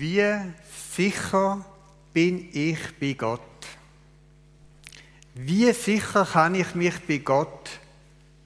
Wie 0.00 0.24
sicher 0.96 1.62
bin 2.14 2.48
ich 2.54 2.78
bei 2.98 3.12
Gott? 3.12 3.42
Wie 5.34 5.70
sicher 5.74 6.24
kann 6.24 6.54
ich 6.54 6.74
mich 6.74 6.94
bei 7.06 7.18
Gott 7.18 7.68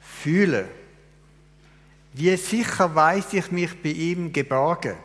fühlen? 0.00 0.66
Wie 2.12 2.36
sicher 2.36 2.92
weiß 2.92 3.34
ich 3.34 3.52
mich 3.52 3.70
bei 3.80 3.90
ihm 3.90 4.32
geborgen? 4.32 4.96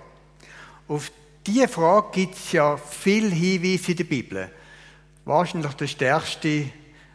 Auf 0.88 1.12
diese 1.46 1.68
Frage 1.68 2.08
gibt 2.14 2.34
es 2.34 2.52
ja 2.52 2.78
viel 2.78 3.30
Hinweise 3.30 3.92
in 3.92 3.98
der 3.98 4.04
Bibel. 4.06 4.50
Wahrscheinlich 5.26 5.74
der 5.74 5.86
stärkste, 5.88 6.66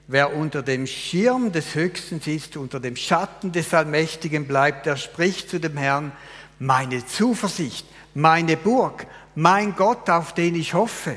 wer 0.06 0.32
unter 0.32 0.62
dem 0.62 0.86
Schirm 0.86 1.50
des 1.50 1.74
Höchsten 1.74 2.20
sitzt, 2.20 2.56
unter 2.56 2.78
dem 2.78 2.94
Schatten 2.94 3.50
des 3.50 3.74
Allmächtigen 3.74 4.46
bleibt, 4.46 4.86
der 4.86 4.96
spricht 4.96 5.50
zu 5.50 5.58
dem 5.58 5.76
Herrn, 5.76 6.12
meine 6.60 7.04
Zuversicht, 7.04 7.84
meine 8.14 8.56
Burg, 8.56 9.08
mein 9.34 9.74
Gott, 9.76 10.08
auf 10.10 10.34
den 10.34 10.54
ich 10.54 10.74
hoffe. 10.74 11.16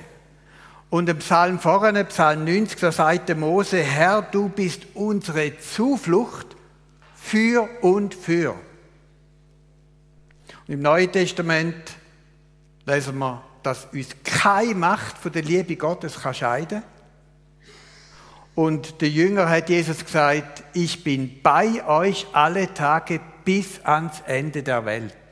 Und 0.89 1.09
im 1.09 1.19
Psalm 1.19 1.59
vorne, 1.59 2.05
Psalm 2.05 2.45
90, 2.45 2.79
da 2.79 2.91
sagt 2.91 3.29
der 3.29 3.35
Mose, 3.35 3.79
Herr, 3.79 4.21
du 4.21 4.47
bist 4.47 4.87
unsere 4.93 5.57
Zuflucht 5.59 6.55
für 7.15 7.67
und 7.81 8.13
für. 8.13 8.51
Und 10.67 10.73
Im 10.73 10.81
Neuen 10.81 11.11
Testament 11.11 11.75
lesen 12.85 13.17
wir, 13.17 13.43
dass 13.63 13.85
uns 13.91 14.09
keine 14.23 14.75
Macht 14.75 15.17
von 15.17 15.31
der 15.31 15.41
Liebe 15.41 15.75
Gottes 15.75 16.21
kann 16.21 16.33
scheiden 16.33 16.83
Und 18.55 19.01
der 19.01 19.09
Jünger 19.09 19.49
hat 19.49 19.69
Jesus 19.69 20.05
gesagt, 20.05 20.63
ich 20.73 21.03
bin 21.03 21.41
bei 21.43 21.85
euch 21.85 22.27
alle 22.31 22.73
Tage 22.73 23.19
bis 23.43 23.83
ans 23.83 24.21
Ende 24.25 24.63
der 24.63 24.85
Welt. 24.85 25.26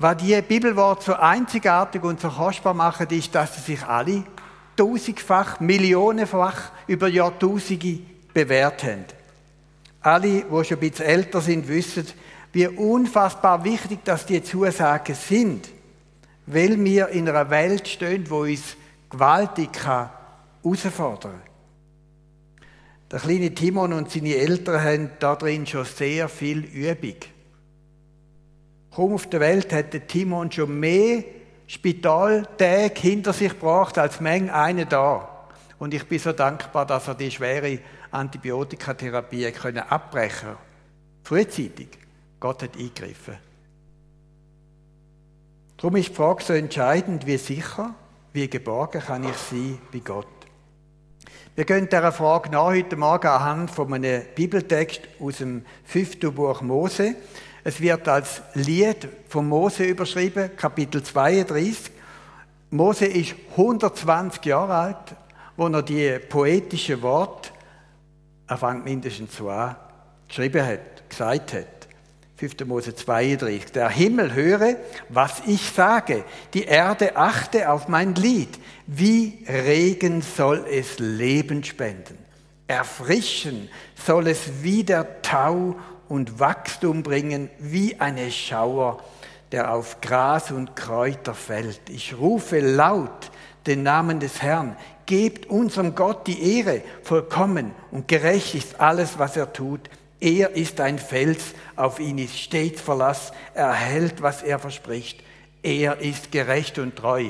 Was 0.00 0.16
die 0.18 0.40
Bibelwort 0.42 1.02
so 1.02 1.14
einzigartig 1.14 2.04
und 2.04 2.20
so 2.20 2.28
kostbar 2.28 2.72
machen, 2.72 3.08
ist, 3.10 3.34
dass 3.34 3.56
sie 3.56 3.72
sich 3.72 3.84
alle 3.84 4.22
tausendfach, 4.76 5.58
millionenfach 5.58 6.70
über 6.86 7.08
Jahrtausende 7.08 7.98
bewährt 8.32 8.84
haben. 8.84 9.06
Alle, 10.00 10.44
die 10.44 10.64
schon 10.64 10.76
ein 10.76 10.80
bisschen 10.80 11.04
älter 11.04 11.40
sind, 11.40 11.66
wissen, 11.66 12.06
wie 12.52 12.68
unfassbar 12.68 13.64
wichtig 13.64 14.04
dass 14.04 14.24
die 14.24 14.42
Zusagen 14.42 15.16
sind, 15.16 15.68
weil 16.46 16.82
wir 16.82 17.08
in 17.08 17.28
einer 17.28 17.50
Welt 17.50 17.88
stehen, 17.88 18.30
wo 18.30 18.42
uns 18.42 18.76
gewaltig 19.10 19.70
herausfordern 19.84 21.32
kann. 21.32 21.42
Der 23.10 23.18
kleine 23.18 23.52
Timon 23.52 23.92
und 23.92 24.12
seine 24.12 24.36
Eltern 24.36 24.80
haben 24.80 25.10
darin 25.18 25.66
schon 25.66 25.84
sehr 25.84 26.28
viel 26.28 26.58
Übung. 26.60 27.16
Kaum 28.98 29.14
auf 29.14 29.28
der 29.28 29.38
Welt 29.38 29.72
hat 29.72 29.92
der 29.92 30.08
Timon 30.08 30.50
schon 30.50 30.80
mehr 30.80 31.22
Spitaltage 31.68 33.00
hinter 33.00 33.32
sich 33.32 33.50
gebracht 33.50 33.96
als 33.96 34.20
Menge 34.20 34.52
eine 34.52 34.86
da. 34.86 35.46
Und 35.78 35.94
ich 35.94 36.04
bin 36.08 36.18
so 36.18 36.32
dankbar, 36.32 36.84
dass 36.84 37.06
er 37.06 37.14
die 37.14 37.30
schwere 37.30 37.78
Antibiotikatherapie 38.10 39.52
können 39.52 39.84
abbrechen 39.88 40.56
Frühzeitig. 41.22 41.90
Gott 42.40 42.64
hat 42.64 42.76
eingegriffen. 42.76 43.36
Darum 45.76 45.94
ist 45.94 46.08
die 46.08 46.14
Frage 46.14 46.42
so 46.42 46.52
entscheidend, 46.54 47.24
wie 47.24 47.38
sicher, 47.38 47.94
wie 48.32 48.50
geborgen 48.50 49.00
kann 49.00 49.22
ich 49.22 49.36
sein 49.36 49.78
bei 49.92 50.00
Gott. 50.00 50.26
Wir 51.54 51.64
gehen 51.64 51.88
dieser 51.88 52.10
Frage 52.10 52.50
nach 52.50 52.64
heute 52.64 52.96
Morgen 52.96 53.28
anhand 53.28 53.70
von 53.70 53.94
einem 53.94 54.24
Bibeltext 54.34 55.02
aus 55.20 55.36
dem 55.36 55.64
fünften 55.84 56.34
Buch 56.34 56.62
Mose. 56.62 57.14
Es 57.68 57.82
wird 57.82 58.08
als 58.08 58.40
Lied 58.54 59.06
von 59.28 59.46
Mose 59.46 59.84
überschrieben, 59.84 60.56
Kapitel 60.56 61.02
32. 61.02 61.90
Mose 62.70 63.04
ist 63.04 63.34
120 63.50 64.42
Jahre 64.46 64.74
alt, 64.74 65.14
wo 65.54 65.68
er 65.68 65.82
die 65.82 66.18
poetischen 66.30 67.02
Worte, 67.02 67.50
er 68.46 68.56
fängt 68.56 68.86
mindestens 68.86 69.36
so 69.36 69.50
an, 69.50 69.76
geschrieben 70.26 70.64
hat, 70.64 71.10
gesagt 71.10 71.52
hat. 71.52 71.88
5. 72.36 72.64
Mose 72.64 72.94
32. 72.94 73.66
Der 73.72 73.90
Himmel 73.90 74.32
höre, 74.32 74.76
was 75.10 75.42
ich 75.46 75.60
sage. 75.68 76.24
Die 76.54 76.64
Erde 76.64 77.18
achte 77.18 77.70
auf 77.70 77.86
mein 77.86 78.14
Lied. 78.14 78.58
Wie 78.86 79.44
Regen 79.46 80.22
soll 80.22 80.64
es 80.70 80.98
Leben 80.98 81.62
spenden. 81.62 82.16
Erfrischen 82.66 83.68
soll 83.94 84.28
es 84.28 84.62
wie 84.62 84.84
der 84.84 85.20
Tau 85.20 85.76
und 86.08 86.40
Wachstum 86.40 87.02
bringen 87.02 87.50
wie 87.58 88.00
eine 88.00 88.30
Schauer, 88.30 89.02
der 89.52 89.72
auf 89.72 90.00
Gras 90.00 90.50
und 90.50 90.76
Kräuter 90.76 91.34
fällt. 91.34 91.88
Ich 91.88 92.16
rufe 92.18 92.60
laut 92.60 93.30
den 93.66 93.82
Namen 93.82 94.20
des 94.20 94.42
Herrn. 94.42 94.76
Gebt 95.06 95.46
unserem 95.46 95.94
Gott 95.94 96.26
die 96.26 96.58
Ehre. 96.58 96.82
Vollkommen 97.02 97.72
und 97.90 98.08
gerecht 98.08 98.54
ist 98.54 98.80
alles, 98.80 99.18
was 99.18 99.36
er 99.36 99.52
tut. 99.52 99.88
Er 100.20 100.50
ist 100.56 100.80
ein 100.80 100.98
Fels, 100.98 101.54
auf 101.76 102.00
ihn 102.00 102.18
ist 102.18 102.38
stets 102.38 102.80
Verlass. 102.80 103.32
Er 103.54 103.72
hält, 103.72 104.20
was 104.20 104.42
er 104.42 104.58
verspricht. 104.58 105.22
Er 105.62 105.98
ist 105.98 106.32
gerecht 106.32 106.78
und 106.78 106.96
treu. 106.96 107.26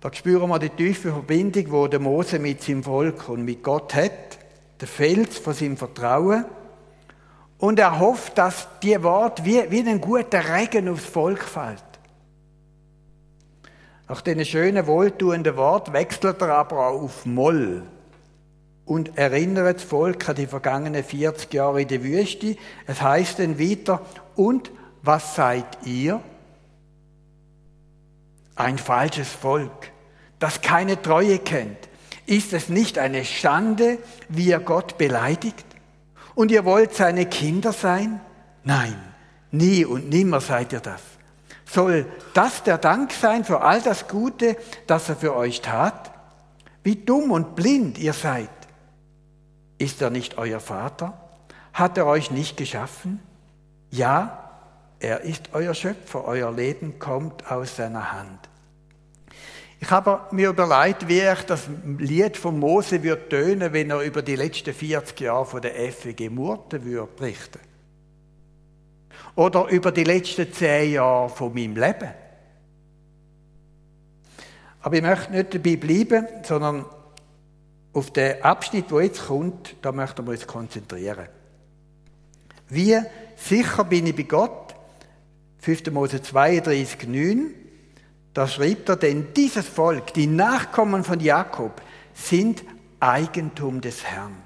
Da 0.00 0.12
spüren 0.12 0.48
wir 0.48 0.58
die 0.58 0.70
tiefe 0.70 1.10
Verbindung, 1.10 1.70
wo 1.70 1.86
der 1.88 2.00
Mose 2.00 2.38
mit 2.38 2.62
seinem 2.62 2.84
Volk 2.84 3.28
und 3.28 3.44
mit 3.44 3.62
Gott 3.62 3.94
hat 3.94 4.37
der 4.80 4.88
Fels 4.88 5.38
von 5.38 5.54
seinem 5.54 5.76
Vertrauen. 5.76 6.44
Und 7.58 7.78
er 7.78 7.98
hofft, 7.98 8.38
dass 8.38 8.68
die 8.82 9.02
Wort 9.02 9.44
wie, 9.44 9.70
wie 9.70 9.80
ein 9.80 10.00
guter 10.00 10.54
Regen 10.54 10.88
aufs 10.88 11.04
Volk 11.04 11.42
fällt. 11.42 11.82
Nach 14.08 14.20
diesen 14.22 14.44
schönen, 14.44 14.86
wohltuenden 14.86 15.56
Wort 15.56 15.92
wechselt 15.92 16.40
er 16.40 16.54
aber 16.54 16.88
auch 16.88 17.02
auf 17.02 17.26
Moll 17.26 17.82
und 18.86 19.18
erinnert 19.18 19.76
das 19.76 19.82
Volk 19.82 20.26
an 20.30 20.36
die 20.36 20.46
vergangenen 20.46 21.04
40 21.04 21.52
Jahre 21.52 21.82
in 21.82 21.88
der 21.88 22.02
Wüste. 22.02 22.56
Es 22.86 23.02
heißt 23.02 23.38
dann 23.38 23.58
weiter, 23.58 24.00
und 24.34 24.70
was 25.02 25.34
seid 25.34 25.66
ihr? 25.84 26.22
Ein 28.56 28.78
falsches 28.78 29.28
Volk, 29.28 29.90
das 30.38 30.62
keine 30.62 31.00
Treue 31.00 31.38
kennt, 31.38 31.87
ist 32.28 32.52
es 32.52 32.68
nicht 32.68 32.98
eine 32.98 33.24
Schande, 33.24 33.98
wie 34.28 34.48
ihr 34.48 34.60
Gott 34.60 34.98
beleidigt? 34.98 35.64
Und 36.34 36.50
ihr 36.50 36.64
wollt 36.64 36.94
seine 36.94 37.26
Kinder 37.26 37.72
sein? 37.72 38.20
Nein, 38.64 38.96
nie 39.50 39.84
und 39.84 40.10
nimmer 40.10 40.40
seid 40.40 40.72
ihr 40.72 40.80
das. 40.80 41.00
Soll 41.64 42.06
das 42.34 42.62
der 42.62 42.78
Dank 42.78 43.12
sein 43.12 43.44
für 43.44 43.62
all 43.62 43.80
das 43.80 44.08
Gute, 44.08 44.56
das 44.86 45.08
er 45.08 45.16
für 45.16 45.34
euch 45.34 45.62
tat? 45.62 46.12
Wie 46.82 46.96
dumm 46.96 47.30
und 47.30 47.56
blind 47.56 47.98
ihr 47.98 48.12
seid. 48.12 48.50
Ist 49.78 50.02
er 50.02 50.10
nicht 50.10 50.38
euer 50.38 50.60
Vater? 50.60 51.18
Hat 51.72 51.96
er 51.96 52.06
euch 52.06 52.30
nicht 52.30 52.56
geschaffen? 52.56 53.20
Ja, 53.90 54.50
er 55.00 55.22
ist 55.22 55.50
euer 55.52 55.74
Schöpfer, 55.74 56.24
euer 56.24 56.52
Leben 56.52 56.98
kommt 56.98 57.50
aus 57.50 57.76
seiner 57.76 58.12
Hand. 58.12 58.47
Ich 59.80 59.90
habe 59.90 60.34
mir 60.34 60.48
überlegt, 60.50 61.06
wie 61.06 61.20
ich 61.20 61.42
das 61.42 61.68
Lied 61.98 62.36
von 62.36 62.58
Mose 62.58 63.02
würde 63.02 63.28
tönen, 63.28 63.72
wenn 63.72 63.90
er 63.90 64.00
über 64.00 64.22
die 64.22 64.34
letzten 64.34 64.74
40 64.74 65.20
Jahre 65.20 65.46
von 65.46 65.62
der 65.62 65.74
FWG 65.92 66.30
Murten 66.30 66.84
würde 66.84 67.08
berichten. 67.16 67.60
Oder 69.36 69.68
über 69.68 69.92
die 69.92 70.04
letzten 70.04 70.52
10 70.52 70.92
Jahre 70.92 71.28
von 71.28 71.54
meinem 71.54 71.76
Leben. 71.76 72.10
Aber 74.80 74.96
ich 74.96 75.02
möchte 75.02 75.32
nicht 75.32 75.54
dabei 75.54 75.76
bleiben, 75.76 76.26
sondern 76.42 76.84
auf 77.92 78.10
den 78.12 78.42
Abschnitt, 78.42 78.90
der 78.90 79.02
jetzt 79.02 79.26
kommt, 79.26 79.76
da 79.82 79.92
möchten 79.92 80.26
wir 80.26 80.32
uns 80.32 80.46
konzentrieren. 80.46 81.28
Wie 82.68 82.98
sicher 83.36 83.84
bin 83.84 84.06
ich 84.08 84.16
bei 84.16 84.22
Gott? 84.24 84.74
5. 85.58 85.90
Mose 85.92 86.20
32, 86.20 87.08
9. 87.08 87.54
Da 88.38 88.46
schreibt 88.46 88.88
er, 88.88 88.94
denn 88.94 89.34
dieses 89.34 89.66
Volk, 89.66 90.14
die 90.14 90.28
Nachkommen 90.28 91.02
von 91.02 91.18
Jakob, 91.18 91.82
sind 92.14 92.62
Eigentum 93.00 93.80
des 93.80 94.04
Herrn. 94.04 94.36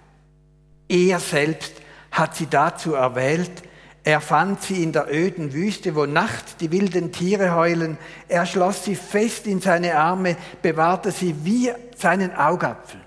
Er 0.89 1.21
selbst 1.21 1.75
hat 2.11 2.35
sie 2.35 2.47
dazu 2.47 2.95
erwählt. 2.95 3.53
Er 4.03 4.23
fand 4.23 4.63
sie 4.63 4.83
in 4.83 4.93
der 4.93 5.15
öden 5.15 5.53
Wüste, 5.53 5.95
wo 5.95 6.07
nachts 6.07 6.57
die 6.57 6.73
wilden 6.73 7.13
Tiere 7.13 7.55
heulen. 7.55 7.99
Er 8.29 8.47
schloss 8.47 8.83
sie 8.83 8.97
fest 8.97 9.47
in 9.47 9.61
seine 9.61 9.95
Arme, 9.95 10.39
bewahrte 10.63 11.11
sie 11.11 11.45
wie 11.45 11.71
seinen 11.95 12.35
Augapfel. 12.35 13.01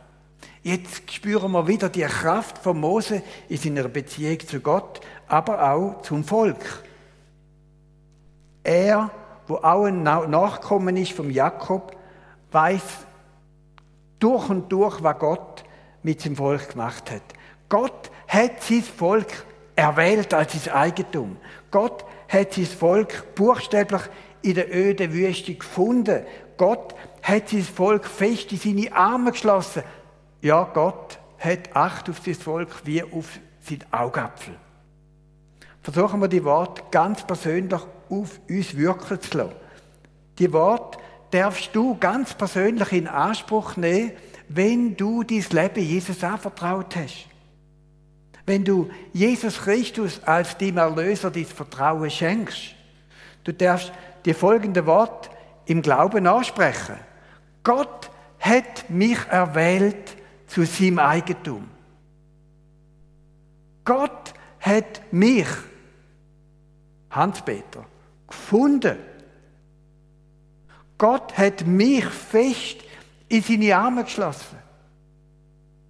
Jetzt 0.62 1.12
spüren 1.12 1.52
wir 1.52 1.68
wieder 1.68 1.90
die 1.90 2.02
Kraft 2.02 2.60
von 2.60 2.80
Mose 2.80 3.24
in 3.50 3.58
seiner 3.58 3.88
Beziehung 3.88 4.40
zu 4.40 4.60
Gott, 4.60 5.02
aber 5.28 5.72
auch 5.72 6.04
zum 6.04 6.24
Volk. 6.24 6.64
Er 8.64 9.10
wo 9.48 9.56
auch 9.58 9.86
ein 9.86 10.04
Nachkommen 10.04 10.98
ist 10.98 11.12
vom 11.12 11.30
Jakob, 11.30 11.96
weiß 12.52 13.06
durch 14.20 14.50
und 14.50 14.72
durch, 14.72 15.04
was 15.04 15.20
Gott 15.20 15.64
mit 16.04 16.22
seinem 16.22 16.36
Volk 16.36 16.72
gemacht 16.72 17.12
hat. 17.12 17.24
Gott 17.70 18.12
hat 18.28 18.62
sein 18.64 18.84
Volk 18.84 19.46
erwählt 19.76 20.34
als 20.34 20.64
sein 20.64 20.74
Eigentum. 20.74 21.38
Gott 21.72 22.06
hat 22.30 22.54
sein 22.54 22.66
Volk 22.66 23.36
buchstäblich 23.36 24.02
in 24.42 24.56
der 24.56 24.74
öden 24.74 25.12
Wüste 25.14 25.56
gefunden. 25.56 26.26
Gott 26.58 26.96
hat 27.22 27.50
sein 27.50 27.64
Volk 27.64 28.06
fest 28.06 28.52
in 28.52 28.58
seine 28.58 28.96
Arme 28.96 29.32
geschlossen. 29.32 29.84
Ja, 30.42 30.64
Gott 30.74 31.20
hat 31.40 31.76
Acht 31.76 32.10
auf 32.10 32.20
sein 32.24 32.36
Volk 32.36 32.70
wie 32.86 33.04
auf 33.04 33.40
sein 33.62 33.84
Augapfel. 33.92 34.56
Versuchen 35.86 36.20
wir 36.20 36.28
die 36.28 36.44
Worte 36.44 36.82
ganz 36.90 37.22
persönlich 37.22 37.80
auf 38.10 38.40
uns 38.50 38.76
wirken 38.76 39.22
zu 39.22 39.38
lassen. 39.38 39.54
Die 40.40 40.52
Worte 40.52 40.98
darfst 41.30 41.76
du 41.76 41.96
ganz 42.00 42.34
persönlich 42.34 42.92
in 42.92 43.08
Anspruch 43.08 43.78
nehmen, 43.78 44.14
wenn 44.50 44.98
du 44.98 45.22
dein 45.22 45.46
Leben 45.52 45.84
Jesus 45.84 46.24
anvertraut 46.24 46.96
hast. 46.96 47.28
Wenn 48.48 48.64
du 48.64 48.90
Jesus 49.14 49.60
Christus 49.60 50.20
als 50.24 50.58
dem 50.58 50.78
Erlöser 50.78 51.30
dein 51.30 51.46
Vertrauen 51.46 52.10
schenkst. 52.10 52.74
Du 53.44 53.54
darfst 53.54 53.92
die 54.26 54.34
folgenden 54.34 54.88
Worte 54.88 55.30
im 55.68 55.84
Glauben 55.84 56.26
ansprechen. 56.26 56.96
Gott 57.64 58.10
hat 58.40 58.90
mich 58.90 59.20
erwählt 59.30 60.18
zu 60.48 60.66
seinem 60.66 60.98
Eigentum. 60.98 61.68
Gott 63.84 64.34
hat 64.60 65.02
mich, 65.12 65.46
Hans-Peter, 67.16 67.86
gefunden. 68.28 68.98
Gott 70.98 71.38
hat 71.38 71.66
mich 71.66 72.06
fest 72.06 72.78
in 73.28 73.42
seine 73.42 73.76
Arme 73.76 74.04
geschlossen. 74.04 74.58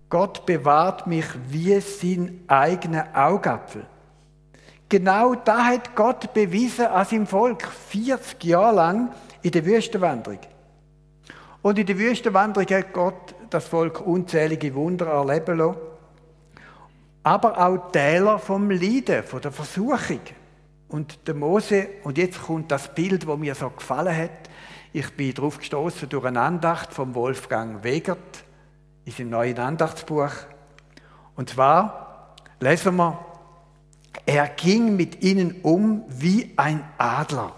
Gott 0.09 0.45
bewahrt 0.45 1.07
mich 1.07 1.25
wie 1.49 1.79
sein 1.79 2.43
eigener 2.47 3.07
Augapfel. 3.13 3.85
Genau 4.87 5.33
da 5.35 5.65
hat 5.65 5.95
Gott 5.95 6.33
bewiesen 6.33 6.85
an 6.85 7.05
seinem 7.05 7.27
Volk 7.27 7.63
40 7.63 8.43
Jahre 8.43 8.75
lang 8.75 9.11
in 9.41 9.51
der 9.51 9.65
Wüstenwanderung. 9.65 10.39
Und 11.61 11.79
in 11.79 11.87
der 11.87 11.97
Wüstenwanderung 11.97 12.69
hat 12.69 12.93
Gott 12.93 13.35
das 13.49 13.67
Volk 13.67 14.01
unzählige 14.01 14.73
Wunder 14.75 15.07
erleben 15.07 15.57
lassen. 15.57 15.79
Aber 17.23 17.57
auch 17.57 17.91
Täler 17.91 18.37
vom 18.37 18.69
Leiden, 18.69 19.23
von 19.23 19.41
der 19.41 19.51
Versuchung. 19.51 20.19
Und 20.87 21.27
der 21.27 21.33
Mose, 21.33 21.87
und 22.03 22.17
jetzt 22.17 22.41
kommt 22.41 22.71
das 22.71 22.93
Bild, 22.93 23.25
wo 23.27 23.35
mir 23.37 23.55
so 23.55 23.69
gefallen 23.69 24.15
hat. 24.15 24.49
Ich 24.93 25.11
bin 25.15 25.33
darauf 25.33 25.57
gestoßen 25.57 26.07
durch 26.09 26.25
eine 26.25 26.41
Andacht 26.41 26.93
vom 26.93 27.15
Wolfgang 27.15 27.83
Wegert 27.83 28.45
in 29.03 29.11
seinem 29.11 29.31
neuen 29.31 29.57
Andachtsbuch. 29.57 30.31
Und 31.35 31.49
zwar 31.49 32.35
lesen 32.59 32.95
wir, 32.95 33.19
er 34.25 34.47
ging 34.47 34.95
mit 34.95 35.21
ihnen 35.23 35.61
um 35.61 36.03
wie 36.07 36.53
ein 36.55 36.83
Adler, 36.97 37.53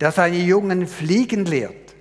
der 0.00 0.12
seine 0.12 0.38
Jungen 0.38 0.86
fliegen 0.86 1.44
lehrt. 1.44 1.94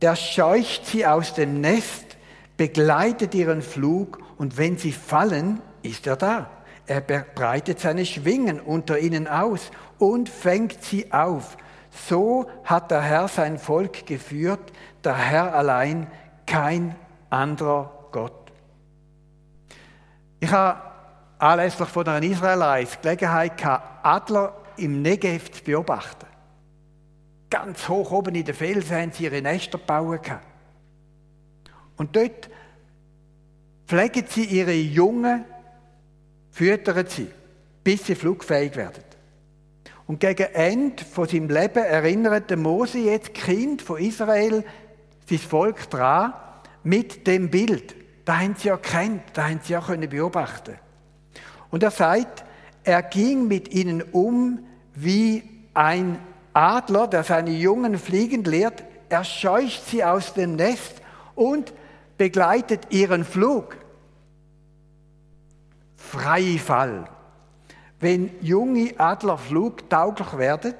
Der 0.00 0.16
scheucht 0.16 0.86
sie 0.86 1.06
aus 1.06 1.34
dem 1.34 1.60
Nest, 1.60 2.16
begleitet 2.56 3.34
ihren 3.34 3.62
Flug 3.62 4.20
und 4.38 4.56
wenn 4.56 4.78
sie 4.78 4.92
fallen, 4.92 5.60
ist 5.82 6.06
er 6.06 6.16
da. 6.16 6.50
Er 6.88 7.02
breitet 7.02 7.80
seine 7.80 8.06
Schwingen 8.06 8.60
unter 8.60 8.98
ihnen 8.98 9.28
aus 9.28 9.70
und 9.98 10.30
fängt 10.30 10.82
sie 10.82 11.12
auf. 11.12 11.58
So 11.90 12.46
hat 12.64 12.90
der 12.90 13.02
Herr 13.02 13.28
sein 13.28 13.58
Volk 13.58 14.06
geführt, 14.06 14.72
der 15.04 15.16
Herr 15.16 15.54
allein, 15.54 16.06
kein 16.46 16.96
anderer 17.28 18.08
Gott. 18.10 18.52
Ich 20.40 20.50
habe 20.50 20.80
anlässlich 21.38 21.88
von 21.90 22.08
einer 22.08 22.26
Israelreise 22.26 22.96
Gelegenheit 23.02 23.58
gehabt, 23.58 24.06
Adler 24.06 24.54
im 24.78 25.02
Negev 25.02 25.50
zu 25.50 25.62
beobachten. 25.62 26.26
Ganz 27.50 27.86
hoch 27.86 28.12
oben 28.12 28.34
in 28.34 28.46
den 28.46 28.54
Felsen 28.54 28.96
haben 28.96 29.12
sie 29.12 29.24
ihre 29.24 29.42
Nester 29.42 29.76
gebaut. 29.76 30.30
Und 31.98 32.16
dort 32.16 32.48
pflegen 33.86 34.24
sie 34.26 34.44
ihre 34.44 34.72
Jungen, 34.72 35.44
füttern 36.50 37.06
sie, 37.06 37.28
bis 37.84 38.06
sie 38.06 38.14
flugfähig 38.14 38.76
werden. 38.76 39.04
Und 40.06 40.20
gegen 40.20 40.54
Ende 40.54 41.04
von 41.04 41.28
seinem 41.28 41.50
Leben 41.50 41.84
erinnert 41.84 42.56
Mose 42.56 42.98
jetzt 42.98 43.34
Kind 43.34 43.82
von 43.82 43.98
Israel, 43.98 44.64
sein 45.28 45.38
Volk 45.38 45.90
daran, 45.90 46.32
mit 46.82 47.26
dem 47.26 47.50
Bild. 47.50 47.94
Da 48.24 48.38
haben 48.38 48.54
sie 48.56 48.68
erkannt, 48.68 49.22
da 49.34 49.48
haben 49.48 49.60
sie 49.62 49.76
auch 49.76 49.86
können 49.86 50.08
beobachten. 50.08 50.76
Und 51.70 51.82
er 51.82 51.90
sagt, 51.90 52.44
er 52.84 53.02
ging 53.02 53.46
mit 53.48 53.74
ihnen 53.74 54.02
um 54.02 54.60
wie 54.94 55.42
ein 55.74 56.18
Adler, 56.54 57.06
der 57.06 57.22
seine 57.22 57.50
Jungen 57.50 57.98
fliegen 57.98 58.44
lehrt. 58.44 58.82
Er 59.10 59.24
scheucht 59.24 59.86
sie 59.88 60.02
aus 60.02 60.32
dem 60.34 60.56
Nest 60.56 61.02
und 61.34 61.72
begleitet 62.16 62.86
ihren 62.90 63.24
Flug. 63.24 63.76
Freie 66.08 66.58
Fall. 66.58 67.04
Wenn 68.00 68.30
junge 68.40 68.98
Adler 68.98 69.36
flugtauglich 69.36 70.38
werden, 70.38 70.72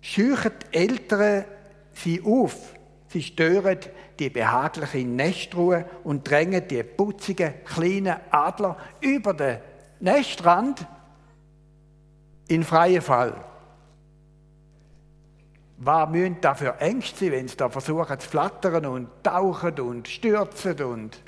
scheuchen 0.00 0.54
Ältere 0.72 1.44
sie 1.92 2.20
auf. 2.20 2.74
Sie 3.06 3.22
stören 3.22 3.78
die 4.18 4.28
behagliche 4.28 5.06
Nestruhe 5.06 5.84
und 6.02 6.28
drängen 6.28 6.66
die 6.66 6.82
putzigen 6.82 7.54
kleinen 7.64 8.16
Adler 8.30 8.76
über 9.00 9.34
den 9.34 9.58
Nestrand 10.00 10.84
in 12.48 12.64
freien 12.64 13.02
Fall. 13.02 13.34
Was 15.78 16.10
müssen 16.10 16.40
da 16.40 16.56
für 16.56 16.80
Ängste 16.80 17.26
sein, 17.26 17.32
wenn 17.32 17.46
sie 17.46 17.56
da 17.56 17.68
versuchen 17.68 18.18
zu 18.18 18.28
flattern 18.28 18.86
und 18.86 19.10
tauchen 19.22 19.78
und 19.78 20.08
stürzen 20.08 20.82
und 20.82 21.22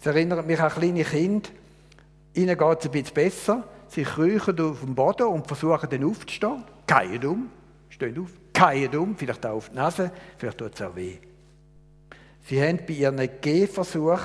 es 0.00 0.06
erinnert 0.06 0.46
mich 0.46 0.60
an 0.60 0.70
kleine 0.70 1.04
Kinder, 1.04 1.48
ihnen 2.34 2.58
geht 2.58 2.78
es 2.80 2.86
ein 2.86 2.92
bisschen 2.92 3.14
besser, 3.14 3.64
sie 3.88 4.02
kriechen 4.02 4.60
auf 4.60 4.80
dem 4.80 4.94
Boden 4.94 5.26
und 5.26 5.46
versuchen 5.46 5.88
dann 5.90 6.04
aufzustehen, 6.04 6.64
keinen 6.86 7.26
um, 7.26 7.50
stehen 7.88 8.18
auf, 8.18 8.30
keinen 8.52 8.96
um, 8.96 9.16
vielleicht 9.16 9.44
auch 9.46 9.56
auf 9.56 9.70
die 9.70 9.76
Nase, 9.76 10.10
vielleicht 10.36 10.58
tut 10.58 10.74
es 10.74 10.82
auch 10.82 10.94
weh. 10.94 11.18
Sie 12.42 12.62
haben 12.62 12.78
bei 12.86 12.94
ihren 12.94 13.28
Gehversuch 13.40 14.20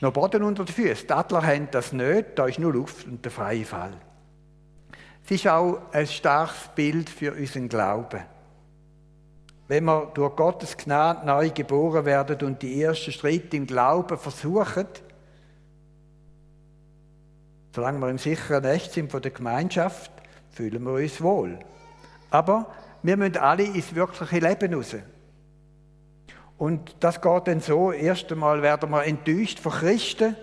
noch 0.00 0.12
Boden 0.12 0.42
unter 0.42 0.64
den 0.64 0.74
Füßen. 0.74 1.06
Die 1.06 1.12
Adler 1.12 1.46
haben 1.46 1.68
das 1.70 1.92
nicht, 1.92 2.38
da 2.38 2.46
ist 2.46 2.58
nur 2.58 2.72
Luft 2.72 3.06
und 3.06 3.24
der 3.24 3.32
freie 3.32 3.64
Fall. 3.64 3.92
Es 5.24 5.30
ist 5.32 5.46
auch 5.46 5.80
ein 5.92 6.06
starkes 6.06 6.70
Bild 6.74 7.10
für 7.10 7.32
unseren 7.32 7.68
Glauben. 7.68 8.20
Wenn 9.68 9.84
wir 9.84 10.10
durch 10.14 10.34
Gottes 10.34 10.76
Gnade 10.76 11.24
neu 11.24 11.50
geboren 11.50 12.04
werden 12.04 12.44
und 12.48 12.62
die 12.62 12.82
ersten 12.82 13.12
Schritte 13.12 13.56
im 13.56 13.66
Glauben 13.66 14.18
versuchen, 14.18 14.86
solange 17.74 17.98
wir 17.98 18.08
im 18.08 18.18
sicheren 18.18 18.62
Nest 18.62 18.92
sind 18.92 19.10
von 19.10 19.22
der 19.22 19.30
Gemeinschaft, 19.30 20.10
fühlen 20.50 20.82
wir 20.82 20.92
uns 20.92 21.20
wohl. 21.20 21.58
Aber 22.30 22.66
wir 23.02 23.16
müssen 23.16 23.36
alle 23.36 23.64
ins 23.64 23.94
wirkliche 23.94 24.38
Leben 24.38 24.74
raus. 24.74 24.96
Und 26.58 26.94
das 27.00 27.20
geht 27.20 27.46
dann 27.46 27.60
so, 27.60 27.90
erst 27.90 28.30
einmal 28.30 28.60
werden 28.60 28.90
wir 28.90 29.04
enttäuscht 29.04 29.60
von 29.60 29.72
Christen, 29.72 30.36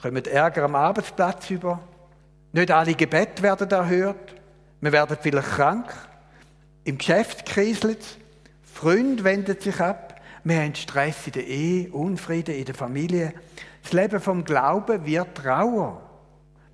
kommen 0.00 0.24
Ärger 0.24 0.64
am 0.64 0.76
Arbeitsplatz 0.76 1.50
über, 1.50 1.80
nicht 2.52 2.70
alle 2.70 2.94
Gebete 2.94 3.42
werden 3.42 3.70
erhört, 3.70 4.34
wir 4.80 4.92
werden 4.92 5.16
vielleicht 5.20 5.48
krank, 5.48 5.92
im 6.84 6.98
Geschäft 6.98 7.46
kriselt 7.46 8.00
es, 8.00 8.16
Freund 8.62 9.24
wendet 9.24 9.62
sich 9.62 9.80
ab, 9.80 10.11
wir 10.44 10.56
haben 10.60 10.74
Stress 10.74 11.26
in 11.26 11.32
der 11.32 11.46
Ehe, 11.46 11.90
Unfrieden 11.92 12.54
in 12.54 12.64
der 12.64 12.74
Familie. 12.74 13.32
Das 13.82 13.92
Leben 13.92 14.20
vom 14.20 14.44
Glauben 14.44 15.06
wird 15.06 15.36
Trauer. 15.36 16.02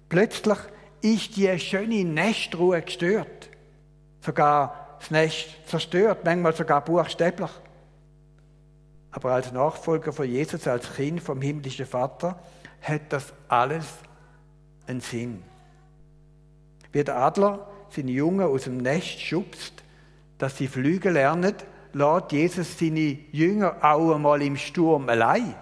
Plötzlich 0.09 0.59
ist 1.03 1.37
die 1.37 1.59
schöne 1.59 2.05
Nestruhe 2.05 2.81
gestört. 2.81 3.51
Sogar 4.21 4.97
das 4.99 5.11
Nest 5.11 5.49
zerstört, 5.67 6.25
manchmal 6.25 6.55
sogar 6.55 6.85
buchstäblich. 6.85 7.51
Aber 9.11 9.33
als 9.33 9.53
Nachfolger 9.53 10.13
von 10.13 10.29
Jesus, 10.29 10.67
als 10.67 10.95
Kind 10.95 11.23
vom 11.23 11.41
himmlischen 11.41 11.87
Vater, 11.87 12.39
hat 12.81 13.13
das 13.13 13.33
alles 13.49 13.87
einen 14.87 15.01
Sinn. 15.01 15.43
Wie 16.93 17.05
der 17.05 17.17
Adler 17.17 17.69
seine 17.91 18.11
Jungen 18.11 18.47
aus 18.47 18.65
dem 18.65 18.79
Nest 18.79 19.21
schubst, 19.21 19.83
dass 20.39 20.57
sie 20.57 20.69
fliegen 20.69 21.13
lernen, 21.13 21.55
lässt 21.93 22.33
Jesus 22.33 22.79
seine 22.79 23.19
Jünger 23.33 23.77
auch 23.83 24.15
einmal 24.15 24.43
im 24.43 24.57
Sturm 24.57 25.09
allein. 25.09 25.55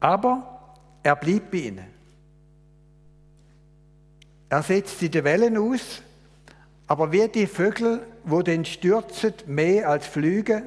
Aber 0.00 0.74
er 1.02 1.16
bleibt 1.16 1.50
bei 1.50 1.58
ihnen. 1.58 1.86
Er 4.48 4.62
setzt 4.62 4.98
sie 4.98 5.08
die 5.08 5.24
Wellen 5.24 5.56
aus 5.56 6.02
aber 6.92 7.10
wie 7.10 7.26
die 7.26 7.46
Vögel, 7.46 8.06
wo 8.24 8.42
den 8.42 8.66
stürzen, 8.66 9.32
mehr 9.46 9.88
als 9.88 10.06
fliegen, 10.06 10.64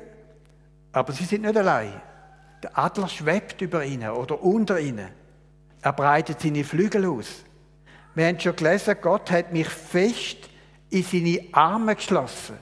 aber 0.91 1.13
sie 1.13 1.23
sind 1.23 1.43
nicht 1.43 1.55
allein. 1.55 2.01
Der 2.63 2.75
Adler 2.79 3.07
schwebt 3.07 3.61
über 3.61 3.85
ihnen 3.85 4.09
oder 4.09 4.41
unter 4.41 4.79
ihnen. 4.79 5.09
Er 5.83 5.93
breitet 5.93 6.41
seine 6.41 6.63
Flügel 6.63 7.05
aus. 7.05 7.43
Wir 8.15 8.25
haben 8.25 8.39
schon 8.39 8.55
gelesen, 8.55 8.95
Gott 9.03 9.29
hat 9.29 9.53
mich 9.53 9.67
fest 9.67 10.49
in 10.89 11.03
seine 11.03 11.43
Arme 11.51 11.95
geschlossen. 11.95 12.57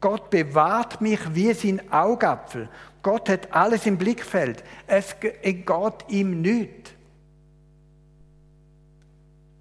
Gott 0.00 0.30
bewahrt 0.30 1.00
mich 1.00 1.20
wie 1.34 1.52
sein 1.52 1.92
Augapfel. 1.92 2.68
Gott 3.02 3.28
hat 3.28 3.52
alles 3.52 3.86
im 3.86 3.98
Blickfeld. 3.98 4.64
Es 4.86 5.14
geht 5.20 6.04
ihm 6.08 6.40
nichts. 6.40 6.92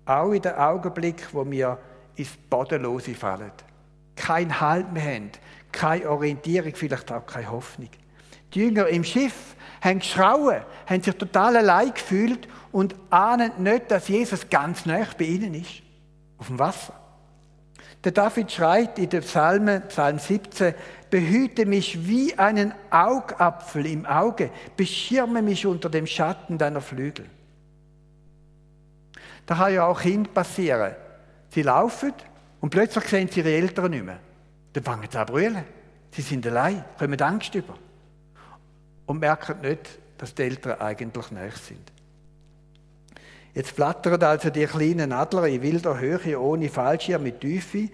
Auch 0.05 0.31
in 0.31 0.41
dem 0.41 0.55
Augenblick, 0.55 1.27
wo 1.33 1.49
wir 1.49 1.77
ins 2.15 2.35
Bodenlose 2.49 3.13
fallen. 3.13 3.51
Kein 4.15 4.59
Halt 4.59 4.91
mehr 4.91 5.15
haben, 5.15 5.31
keine 5.71 6.09
Orientierung, 6.09 6.73
vielleicht 6.73 7.11
auch 7.11 7.25
keine 7.25 7.51
Hoffnung. 7.51 7.89
Die 8.53 8.59
Jünger 8.59 8.87
im 8.87 9.03
Schiff 9.03 9.55
haben 9.81 9.99
geschrauen, 9.99 10.63
haben 10.87 11.03
sich 11.03 11.15
total 11.15 11.57
allein 11.57 11.93
gefühlt 11.93 12.47
und 12.71 12.95
ahnen 13.09 13.51
nicht, 13.59 13.91
dass 13.91 14.07
Jesus 14.07 14.49
ganz 14.49 14.85
nah 14.85 15.05
bei 15.17 15.25
ihnen 15.25 15.53
ist. 15.53 15.83
Auf 16.37 16.47
dem 16.47 16.59
Wasser. 16.59 16.93
Der 18.03 18.13
David 18.13 18.51
schreit 18.51 18.97
in 18.97 19.09
der 19.09 19.21
Psalme, 19.21 19.81
Psalm 19.81 20.19
17, 20.19 20.73
behüte 21.09 21.65
mich 21.65 22.07
wie 22.07 22.37
einen 22.37 22.73
Augapfel 22.91 23.85
im 23.87 24.05
Auge, 24.05 24.51
beschirme 24.77 25.41
mich 25.41 25.65
unter 25.65 25.89
dem 25.89 26.07
Schatten 26.07 26.57
deiner 26.57 26.79
Flügel. 26.79 27.25
Da 29.45 29.55
kann 29.55 29.73
ja 29.73 29.85
auch 29.85 30.01
Kind 30.01 30.33
passieren. 30.33 30.95
Sie 31.49 31.63
laufen 31.63 32.13
und 32.61 32.69
plötzlich 32.69 33.03
sehen 33.05 33.27
sie 33.29 33.41
ihre 33.41 33.51
Eltern 33.51 33.91
nicht 33.91 34.05
mehr. 34.05 34.19
Dann 34.73 34.83
fangen 34.83 35.07
sie 35.11 35.17
an 35.17 35.27
zu 35.27 35.33
brüllen. 35.33 35.63
Sie 36.11 36.21
sind 36.21 36.45
allein, 36.47 36.85
kommen 36.97 37.19
Angst 37.19 37.53
über. 37.55 37.75
Und 39.07 39.19
merken 39.19 39.59
nicht, 39.61 39.99
dass 40.17 40.35
die 40.35 40.43
Eltern 40.43 40.79
eigentlich 40.79 41.31
nahe 41.31 41.51
sind. 41.51 41.91
Jetzt 43.53 43.71
flattern 43.71 44.21
also 44.21 44.49
die 44.49 44.65
kleinen 44.65 45.11
Adler 45.11 45.47
in 45.47 45.61
wilder 45.61 45.99
Höhe, 45.99 46.39
ohne 46.39 46.69
Fallschirm, 46.69 47.23
mit 47.23 47.41
Tiefe, 47.41 47.89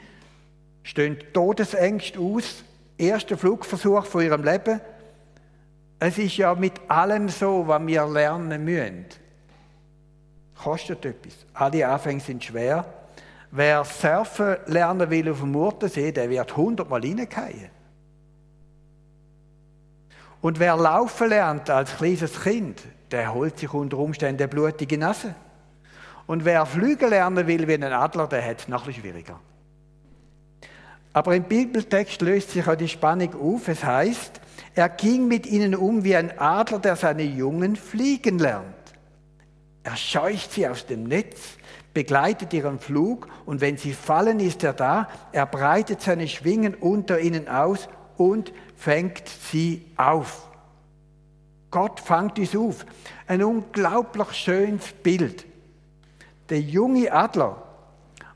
stehen 0.84 1.18
Todesängste 1.34 2.20
aus, 2.20 2.64
erster 2.98 3.38
Flugversuch 3.38 4.06
von 4.06 4.24
ihrem 4.24 4.44
Leben. 4.44 4.82
Es 6.00 6.18
ist 6.18 6.38
ja 6.38 6.54
mit 6.56 6.74
allem 6.88 7.30
so, 7.30 7.68
was 7.68 7.86
wir 7.86 8.06
lernen 8.06 8.64
müssen. 8.64 9.06
Kostet 10.62 11.06
etwas. 11.06 11.34
Alle 11.54 11.88
Anfänge 11.88 12.20
sind 12.20 12.44
schwer. 12.44 12.86
Wer 13.52 13.84
surfen 13.86 14.58
lernen 14.66 15.10
will 15.10 15.32
auf 15.32 15.40
dem 15.40 15.52
Murtensee, 15.52 16.12
der 16.12 16.30
wird 16.30 16.56
hundertmal 16.58 17.02
reingehen. 17.02 17.70
Und 20.42 20.60
wer 20.60 20.76
laufen 20.76 21.30
lernt 21.30 21.70
als 21.70 21.96
kleines 21.96 22.42
Kind, 22.42 22.82
der 23.12 23.34
holt 23.34 23.58
sich 23.58 23.74
unter 23.74 23.98
Umständen 23.98 24.44
eine 24.44 24.48
blutige 24.48 24.98
Nase. 24.98 25.34
Und 26.28 26.46
wer 26.46 26.66
Flüge 26.66 27.08
lernen 27.08 27.48
will 27.48 27.68
wie 27.68 27.74
ein 27.74 27.84
Adler, 27.84 28.28
der 28.28 28.44
hat 28.44 28.62
es 28.62 28.68
noch 28.68 28.92
schwieriger. 28.92 29.40
Aber 31.14 31.36
im 31.36 31.44
Bibeltext 31.44 32.22
löst 32.22 32.52
sich 32.52 32.68
auch 32.68 32.76
die 32.76 32.88
Spannung 32.88 33.34
auf. 33.36 33.68
Es 33.68 33.84
heißt, 33.84 34.42
er 34.74 34.90
ging 34.90 35.28
mit 35.28 35.46
ihnen 35.46 35.76
um 35.76 36.04
wie 36.04 36.16
ein 36.16 36.38
Adler, 36.38 36.80
der 36.80 36.96
seine 36.96 37.24
Jungen 37.24 37.76
fliegen 37.76 38.40
lernt. 38.40 38.66
Er 39.84 39.96
scheucht 39.96 40.52
sie 40.52 40.68
aus 40.68 40.88
dem 40.88 41.04
Netz, 41.04 41.58
begleitet 41.94 42.52
ihren 42.54 42.80
Flug 42.80 43.30
und 43.46 43.62
wenn 43.62 43.78
sie 43.78 43.94
fallen, 43.94 44.40
ist 44.40 44.64
er 44.64 44.74
da. 44.74 45.08
Er 45.32 45.46
breitet 45.46 46.02
seine 46.02 46.28
Schwingen 46.28 46.74
unter 46.74 47.20
ihnen 47.20 47.48
aus 47.48 47.88
und 48.18 48.52
fängt 48.76 49.30
sie 49.30 49.86
auf. 49.96 50.50
Gott 51.72 52.00
fängt 52.00 52.40
uns 52.40 52.56
auf. 52.56 52.86
Ein 53.28 53.44
unglaublich 53.44 54.32
schönes 54.32 54.92
Bild 54.92 55.46
der 56.50 56.62
junge 56.62 57.12
Adler, 57.12 57.62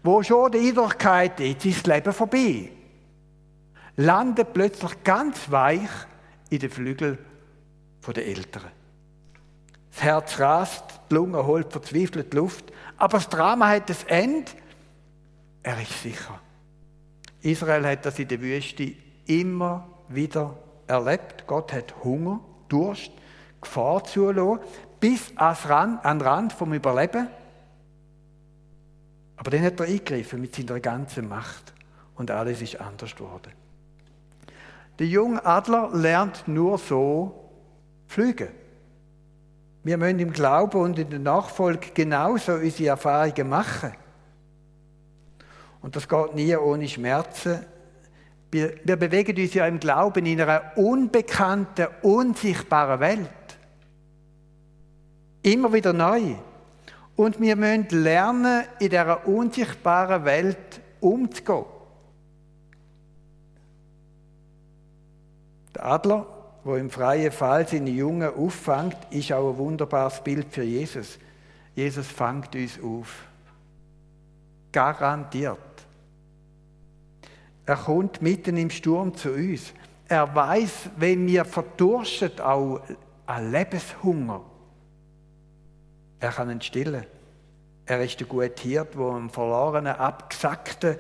wo 0.04 0.24
schon 0.24 0.52
die 0.52 0.70
Eindruck 0.70 1.04
hatte, 1.04 1.44
ist 1.44 1.66
das 1.66 1.86
Leben 1.86 2.14
vorbei, 2.14 2.72
landet 3.98 4.54
plötzlich 4.54 5.04
ganz 5.04 5.52
weich 5.52 5.90
in 6.50 6.60
den 6.60 6.70
Flügeln 6.70 7.18
der 8.08 8.26
Eltern. 8.26 8.72
Das 9.92 10.02
Herz 10.02 10.40
rast, 10.40 10.84
die 11.12 11.14
Lunge 11.14 11.46
holt 11.46 11.72
verzweifelt 11.72 12.34
Luft, 12.34 12.72
aber 12.98 13.18
das 13.18 13.30
Drama 13.30 13.68
hat 13.70 13.90
das 13.90 14.04
Ende. 14.06 14.52
Er 15.62 15.80
ist 15.80 16.02
sicher. 16.02 16.40
Israel 17.42 17.86
hat 17.86 18.06
das 18.06 18.18
in 18.18 18.28
der 18.28 18.42
Wüste 18.42 18.94
immer 19.28 19.88
wieder 20.08 20.58
erlebt. 20.88 21.46
Gott 21.46 21.72
hat 21.72 22.04
Hunger, 22.04 22.40
Durst, 22.68 23.12
Gefahr 23.62 24.04
zulassen, 24.04 24.64
bis 25.00 25.32
an 25.38 26.00
den 26.04 26.22
Rand 26.22 26.54
vom 26.54 26.74
Überleben. 26.74 27.28
Aber 29.40 29.52
dann 29.52 29.64
hat 29.64 29.80
er 29.80 29.86
eingegriffen 29.86 30.42
mit 30.42 30.54
seiner 30.54 30.82
ganzen 30.82 31.30
Macht 31.30 31.74
und 32.16 32.30
alles 32.30 32.62
ist 32.62 32.80
anders 32.80 33.16
geworden. 33.16 33.54
Der 35.00 35.08
junge 35.08 35.44
Adler 35.46 35.92
lernt 35.94 36.46
nur 36.46 36.78
so 36.78 37.50
fliegen. 38.06 38.50
Wir 39.84 39.98
müssen 39.98 40.20
im 40.20 40.34
Glauben 40.34 40.82
und 40.82 41.00
in 41.00 41.10
der 41.10 41.20
Nachfolge 41.20 41.92
genauso 41.94 42.56
unsere 42.56 42.90
Erfahrungen 42.90 43.48
machen. 43.48 43.94
Und 45.82 45.96
das 45.96 46.10
geht 46.10 46.36
nie 46.36 46.54
ohne 46.58 46.90
Schmerzen. 46.90 47.66
Wir, 48.52 48.74
wir 48.84 48.98
bewegen 48.98 49.42
uns 49.42 49.54
ja 49.54 49.66
im 49.68 49.80
Glauben 49.80 50.26
in 50.26 50.42
einer 50.42 50.74
unbekannten, 50.76 51.88
unsichtbaren 52.02 53.00
Welt. 53.00 53.30
Immer 55.44 55.72
wieder 55.72 55.94
neu. 55.94 56.36
Und 57.20 57.42
wir 57.42 57.58
müssen 57.58 57.90
lernen, 57.90 58.64
in 58.80 58.92
dieser 58.92 59.28
unsichtbaren 59.28 60.24
Welt 60.24 60.80
umzugehen. 61.02 61.66
Der 65.76 65.86
Adler, 65.86 66.26
der 66.64 66.76
im 66.76 66.90
freien 66.90 67.34
Fall 67.34 67.68
seine 67.68 67.90
Jungen 67.90 68.34
auffängt, 68.34 68.96
ist 69.10 69.34
auch 69.34 69.52
ein 69.52 69.58
wunderbares 69.58 70.24
Bild 70.24 70.48
für 70.50 70.64
Jesus. 70.64 71.20
Jesus 71.76 72.08
fängt 72.08 72.56
uns 72.56 72.82
auf. 72.82 73.14
Garantiert. 74.72 75.58
Er 77.66 77.76
kommt 77.76 78.22
mitten 78.22 78.56
im 78.56 78.70
Sturm 78.70 79.14
zu 79.14 79.34
uns. 79.34 79.74
Er 80.08 80.34
weiß, 80.34 80.92
wenn 80.96 81.28
wir 81.28 81.44
verdursten, 81.44 82.40
auch 82.40 82.80
an 83.26 83.52
Lebenshunger. 83.52 84.42
Er 86.20 86.32
kann 86.32 86.50
ihn 86.50 86.62
stillen. 86.62 87.06
Er 87.86 88.04
ist 88.04 88.20
der 88.20 88.28
gute 88.28 88.62
Hirt, 88.62 88.96
der 88.96 89.06
einem 89.08 89.30
verlorenen, 89.30 89.96
abgesackten, 89.96 90.98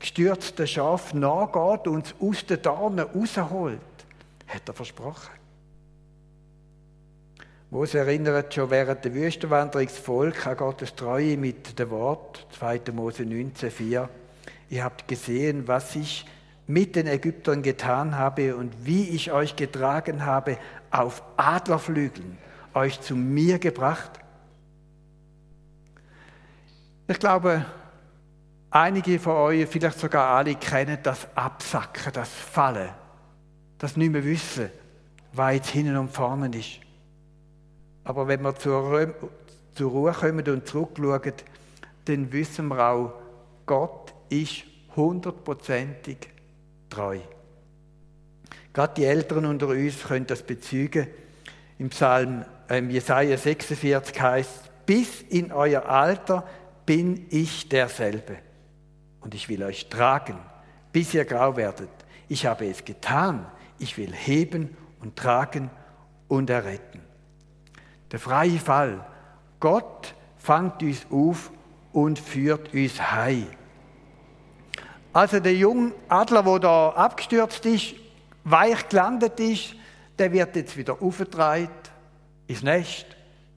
gestürzten 0.00 0.66
Schaf 0.66 1.14
nachgeht 1.14 1.86
und 1.86 2.06
es 2.06 2.14
aus 2.20 2.44
den 2.46 2.60
Dornen 2.62 3.06
rausholt. 3.06 3.78
Hat 4.48 4.68
er 4.68 4.74
versprochen. 4.74 5.30
Mose 7.70 7.98
erinnert 8.00 8.52
schon 8.52 8.70
während 8.70 9.04
der 9.04 9.14
Wüstenwanderung 9.14 9.86
das 9.86 9.98
Volk 9.98 10.46
an 10.46 10.56
Gottes 10.56 10.94
Treue 10.94 11.36
mit 11.36 11.78
dem 11.78 11.90
Wort, 11.90 12.46
2. 12.58 12.82
Mose 12.92 13.22
19,4. 13.22 14.08
Ihr 14.68 14.84
habt 14.84 15.08
gesehen, 15.08 15.68
was 15.68 15.94
ich 15.96 16.26
mit 16.66 16.96
den 16.96 17.06
Ägyptern 17.06 17.62
getan 17.62 18.18
habe 18.18 18.56
und 18.56 18.72
wie 18.84 19.08
ich 19.10 19.32
euch 19.32 19.56
getragen 19.56 20.26
habe 20.26 20.58
auf 20.90 21.22
Adlerflügeln, 21.36 22.36
euch 22.74 23.00
zu 23.00 23.16
mir 23.16 23.58
gebracht 23.58 24.21
ich 27.08 27.18
glaube, 27.18 27.64
einige 28.70 29.18
von 29.18 29.32
euch, 29.34 29.68
vielleicht 29.68 29.98
sogar 29.98 30.36
alle, 30.36 30.54
kennen 30.54 30.98
das 31.02 31.28
Absacken, 31.34 32.12
das 32.12 32.28
Fallen, 32.28 32.90
das 33.78 33.96
nicht 33.96 34.12
mehr 34.12 34.24
wissen, 34.24 34.70
jetzt 35.36 35.70
hinten 35.70 35.96
und 35.96 36.10
vorne 36.10 36.56
ist. 36.56 36.80
Aber 38.04 38.26
wenn 38.26 38.42
wir 38.42 38.54
zur, 38.56 39.14
zur 39.74 39.90
Ruhe 39.90 40.12
kommen 40.12 40.46
und 40.48 40.66
zurückschauen, 40.66 41.34
dann 42.04 42.32
wissen 42.32 42.68
wir 42.68 42.84
auch, 42.84 43.12
Gott 43.66 44.12
ist 44.28 44.64
hundertprozentig 44.96 46.18
treu. 46.90 47.18
Gerade 48.72 48.94
die 48.94 49.04
Älteren 49.04 49.44
unter 49.44 49.68
uns 49.68 50.02
können 50.04 50.26
das 50.26 50.42
bezeugen. 50.42 51.06
Im 51.78 51.90
Psalm 51.90 52.44
ähm, 52.68 52.90
Jesaja 52.90 53.36
46 53.36 54.20
heißt: 54.20 54.86
Bis 54.86 55.22
in 55.22 55.52
euer 55.52 55.84
Alter 55.86 56.46
bin 56.86 57.26
ich 57.30 57.68
derselbe. 57.68 58.38
Und 59.20 59.34
ich 59.34 59.48
will 59.48 59.62
euch 59.62 59.88
tragen, 59.88 60.38
bis 60.92 61.14
ihr 61.14 61.24
grau 61.24 61.56
werdet. 61.56 61.90
Ich 62.28 62.46
habe 62.46 62.66
es 62.66 62.84
getan. 62.84 63.46
Ich 63.78 63.96
will 63.96 64.12
heben 64.12 64.76
und 65.00 65.16
tragen 65.16 65.70
und 66.28 66.50
erretten. 66.50 67.00
Der 68.10 68.18
freie 68.18 68.58
Fall. 68.58 69.04
Gott 69.60 70.14
fangt 70.36 70.82
uns 70.82 71.06
auf 71.10 71.50
und 71.92 72.18
führt 72.18 72.74
uns 72.74 73.00
heim. 73.12 73.46
Also 75.12 75.40
der 75.40 75.54
junge 75.54 75.92
Adler, 76.08 76.42
der 76.42 76.58
da 76.58 76.88
abgestürzt 76.90 77.64
ist, 77.66 77.94
weich 78.44 78.88
gelandet 78.88 79.38
ist, 79.40 79.74
der 80.18 80.32
wird 80.32 80.56
jetzt 80.56 80.76
wieder 80.76 81.00
aufgetragen 81.00 81.68
ins 82.46 82.62
Nest 82.62 83.06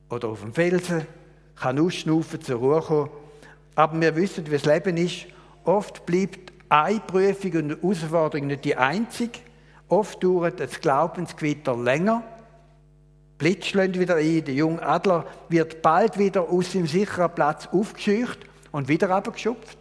oder 0.10 0.29
auf 0.29 0.41
dem 0.41 0.53
Felsen 0.53 1.08
kann 1.55 1.79
ausschnaufen, 1.79 2.41
zur 2.41 2.59
Ruhe 2.59 2.81
kommen. 2.81 3.09
Aber 3.75 4.00
wir 4.00 4.15
wissen, 4.15 4.45
wie 4.47 4.51
das 4.51 4.65
Leben 4.65 4.97
ist. 4.97 5.25
Oft 5.63 6.05
bleibt 6.05 6.53
eine 6.69 7.00
Prüfung 7.00 7.51
und 7.53 7.69
Herausforderung 7.69 8.47
nicht 8.47 8.65
die 8.65 8.75
einzige. 8.75 9.39
Oft 9.88 10.24
dauert 10.24 10.59
das 10.59 10.79
Glaubensgewitter 10.79 11.75
länger. 11.75 12.24
Blitz 13.38 13.74
wieder 13.74 14.15
ein. 14.15 14.45
Der 14.45 14.53
junge 14.53 14.81
Adler 14.81 15.25
wird 15.50 15.81
bald 15.81 16.17
wieder 16.17 16.50
aus 16.50 16.71
dem 16.71 16.88
sicheren 16.88 17.33
Platz 17.33 17.67
aufgescheucht 17.71 18.39
und 18.71 18.88
wieder 18.88 19.09
abgeschupft. 19.09 19.77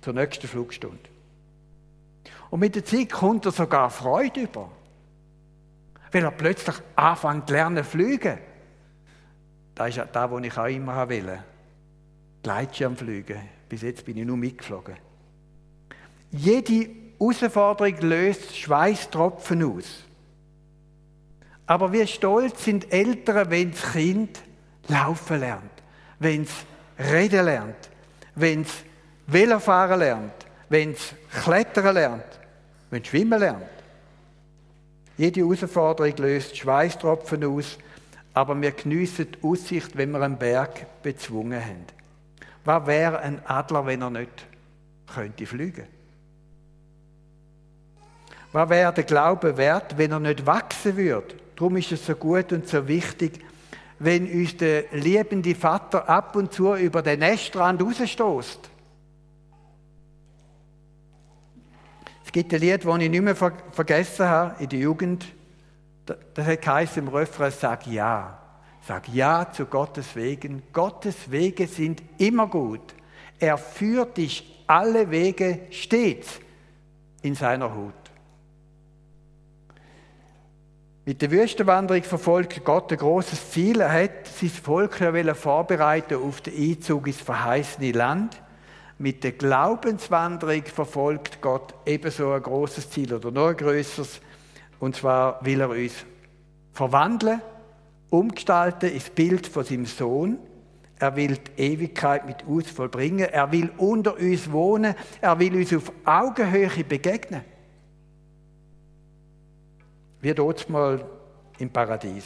Zur 0.00 0.14
nächsten 0.14 0.48
Flugstunde. 0.48 0.98
Und 2.50 2.60
mit 2.60 2.74
der 2.74 2.84
Zeit 2.84 3.10
kommt 3.10 3.44
er 3.44 3.52
sogar 3.52 3.90
Freude 3.90 4.40
über. 4.40 4.70
Weil 6.12 6.24
er 6.24 6.30
plötzlich 6.30 6.76
anfängt 6.94 7.48
zu 7.48 7.54
lernen 7.54 7.84
fliegen. 7.84 8.38
Das 9.76 9.94
ist 9.94 10.08
das, 10.10 10.30
was 10.30 10.42
ich 10.42 10.58
auch 10.58 10.66
immer 10.66 11.08
wollte. 11.08 11.44
Gleitschirmfliegen. 12.42 13.40
Bis 13.68 13.82
jetzt 13.82 14.04
bin 14.04 14.16
ich 14.16 14.24
nur 14.24 14.36
mitgeflogen. 14.36 14.96
Jede 16.30 16.88
Herausforderung 17.18 18.00
löst 18.00 18.56
Schweißtropfen 18.56 19.62
aus. 19.62 20.04
Aber 21.66 21.92
wie 21.92 22.06
stolz 22.06 22.64
sind 22.64 22.90
Eltern, 22.92 23.50
wenn 23.50 23.72
das 23.72 23.92
Kind 23.92 24.40
laufen 24.88 25.40
lernt, 25.40 25.82
wenn 26.20 26.42
es 26.42 26.52
reden 27.10 27.44
lernt, 27.44 27.90
wenn 28.34 28.62
es 28.62 28.84
Velofahren 29.26 29.98
lernt, 29.98 30.46
wenn 30.68 30.92
es 30.92 31.14
klettern 31.42 31.94
lernt, 31.94 32.40
wenn 32.90 33.02
es 33.02 33.08
schwimmen 33.08 33.40
lernt. 33.40 33.62
Jede 35.18 35.40
Herausforderung 35.40 36.16
löst 36.18 36.56
Schweißtropfen 36.56 37.44
aus, 37.44 37.78
aber 38.36 38.60
wir 38.60 38.72
geniessen 38.72 39.28
die 39.32 39.42
Aussicht, 39.42 39.96
wenn 39.96 40.10
wir 40.10 40.20
einen 40.20 40.36
Berg 40.36 41.02
bezwungen 41.02 41.58
haben. 41.58 41.86
Was 42.66 42.86
wäre 42.86 43.20
ein 43.20 43.40
Adler, 43.46 43.86
wenn 43.86 44.02
er 44.02 44.10
nicht 44.10 44.46
könnte 45.06 45.46
fliegen? 45.46 45.86
Was 48.52 48.68
wäre 48.68 48.92
der 48.92 49.04
Glaube 49.04 49.56
wert, 49.56 49.96
wenn 49.96 50.12
er 50.12 50.20
nicht 50.20 50.44
wachsen 50.44 50.98
würde? 50.98 51.34
Darum 51.56 51.78
ist 51.78 51.92
es 51.92 52.04
so 52.04 52.14
gut 52.14 52.52
und 52.52 52.68
so 52.68 52.86
wichtig, 52.86 53.40
wenn 54.00 54.30
uns 54.30 54.54
der 54.58 54.84
liebende 54.92 55.54
Vater 55.54 56.06
ab 56.06 56.36
und 56.36 56.52
zu 56.52 56.74
über 56.74 57.00
den 57.00 57.20
Nestrand 57.20 57.80
rausstoßt. 57.80 58.68
Es 62.26 62.32
gibt 62.32 62.52
ein 62.52 62.60
Lied, 62.60 62.84
das 62.84 62.98
ich 62.98 63.08
nicht 63.08 63.22
mehr 63.22 63.34
vergessen 63.34 64.26
habe 64.26 64.62
in 64.62 64.68
der 64.68 64.78
Jugend. 64.78 65.24
Das 66.06 66.46
heißt 66.46 66.96
im 66.96 67.08
Refrain, 67.08 67.50
sag 67.50 67.86
ja. 67.86 68.38
Sag 68.82 69.08
ja 69.08 69.50
zu 69.50 69.66
Gottes 69.66 70.14
Wegen. 70.14 70.62
Gottes 70.72 71.30
Wege 71.30 71.66
sind 71.66 72.02
immer 72.18 72.46
gut. 72.46 72.94
Er 73.38 73.58
führt 73.58 74.16
dich 74.16 74.62
alle 74.66 75.10
Wege 75.10 75.60
stets 75.70 76.40
in 77.22 77.34
seiner 77.34 77.74
Hut. 77.74 77.94
Mit 81.04 81.22
der 81.22 81.30
Wüstenwanderung 81.30 82.02
verfolgt 82.02 82.64
Gott 82.64 82.90
ein 82.90 82.98
großes 82.98 83.50
Ziel. 83.50 83.80
Er 83.80 83.92
hat 83.92 84.26
sein 84.26 84.48
Volk 84.48 85.00
ja 85.00 85.34
vorbereiten 85.34 86.16
auf 86.16 86.40
den 86.40 86.70
Einzug 86.70 87.06
ins 87.06 87.20
verheißene 87.20 87.92
Land. 87.92 88.42
Mit 88.98 89.22
der 89.22 89.32
Glaubenswanderung 89.32 90.64
verfolgt 90.64 91.40
Gott 91.40 91.74
ebenso 91.86 92.32
ein 92.32 92.42
großes 92.42 92.90
Ziel 92.90 93.14
oder 93.14 93.30
noch 93.30 93.48
ein 93.48 93.56
größeres. 93.56 94.20
Und 94.78 94.96
zwar 94.96 95.44
will 95.44 95.60
er 95.60 95.70
uns 95.70 96.04
verwandeln 96.72 97.40
umgestalten 98.10 98.90
ins 98.90 99.10
Bild 99.10 99.46
von 99.46 99.64
seinem 99.64 99.86
Sohn. 99.86 100.38
Er 100.98 101.14
will 101.16 101.36
die 101.36 101.62
Ewigkeit 101.62 102.26
mit 102.26 102.46
uns 102.46 102.70
vollbringen. 102.70 103.28
Er 103.28 103.50
will 103.52 103.70
unter 103.76 104.16
uns 104.16 104.50
wohnen. 104.50 104.94
Er 105.20 105.38
will 105.38 105.56
uns 105.56 105.74
auf 105.74 105.92
Augenhöhe 106.04 106.84
begegnen. 106.84 107.42
Wie 110.20 110.32
dort 110.32 110.68
mal 110.70 111.04
im 111.58 111.70
Paradies. 111.70 112.24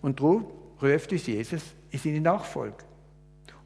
Und 0.00 0.18
darum 0.18 0.46
ruft 0.80 1.12
uns 1.12 1.26
Jesus 1.26 1.62
in 1.90 1.98
seine 1.98 2.20
Nachfolge. 2.20 2.84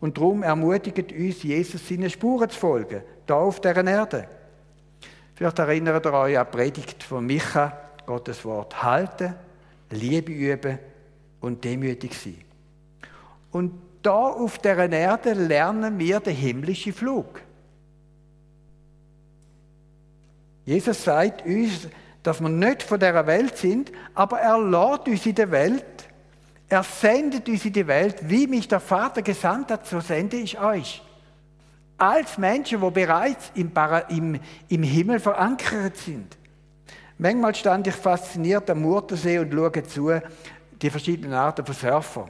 Und 0.01 0.19
darum 0.19 0.43
ermutigt 0.43 1.13
uns 1.13 1.43
Jesus, 1.43 1.89
seine 1.89 2.11
Spuren 2.11 2.51
zu 2.51 2.59
folgen, 2.59 3.03
da 3.27 3.37
auf 3.37 3.61
dieser 3.61 3.87
Erde. 3.87 4.29
Vielleicht 5.35 5.59
erinnert 5.59 6.05
ihr 6.05 6.13
euch 6.13 6.39
an 6.39 6.47
die 6.47 6.57
Predigt 6.57 7.03
von 7.03 7.25
Micha, 7.25 7.86
Gottes 8.07 8.45
Wort 8.45 8.83
halten, 8.83 9.35
Liebe 9.91 10.33
üben 10.33 10.79
und 11.41 11.65
demütig 11.65 12.15
sein. 12.19 12.43
Und 13.53 13.73
da 14.03 14.29
auf 14.29 14.59
der 14.59 14.91
Erde 14.91 15.33
lernen 15.33 15.99
wir 15.99 16.21
den 16.21 16.37
himmlischen 16.37 16.93
Flug. 16.93 17.41
Jesus 20.65 21.03
sagt 21.03 21.47
uns, 21.47 21.89
dass 22.23 22.41
wir 22.41 22.49
nicht 22.49 22.83
von 22.83 22.99
dieser 22.99 23.27
Welt 23.27 23.57
sind, 23.57 23.93
aber 24.15 24.41
er 24.41 24.59
lädt 24.59 25.07
uns 25.09 25.25
in 25.27 25.35
die 25.35 25.51
Welt. 25.51 25.85
Er 26.69 26.83
sendet 26.83 27.49
uns 27.49 27.65
in 27.65 27.73
die 27.73 27.87
Welt, 27.87 28.17
wie 28.29 28.49
mich 28.49 28.67
der 28.67 28.81
Vater 28.81 29.23
gesandt 29.23 29.71
hat, 29.71 29.87
so 29.87 30.01
sende 30.01 30.37
ich 30.37 30.61
euch. 30.61 31.03
Als 31.97 32.37
Menschen, 32.37 32.81
die 32.81 32.91
bereits 32.91 33.53
im, 33.55 33.71
im, 34.09 34.41
im 34.69 34.83
Himmel 34.83 35.21
verankert 35.21 35.97
sind. 35.97 36.37
Manchmal 37.19 37.55
stand 37.55 37.87
ich 37.87 37.95
fasziniert 37.95 38.69
am 38.69 38.83
Murtersee 38.83 39.39
und 39.39 39.53
schaue 39.53 39.83
zu, 39.85 40.21
die 40.83 40.91
verschiedenen 40.91 41.33
Arten 41.33 41.65
von 41.65 41.75
Surfer. 41.75 42.29